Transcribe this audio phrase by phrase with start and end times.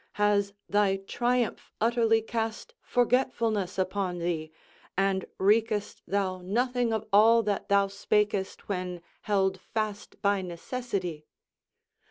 [0.13, 4.51] Has thy triumph utterly cast forgetfulness upon thee,
[4.97, 11.27] and reekest thou nothing of all that thou spakest when held fast by necessity?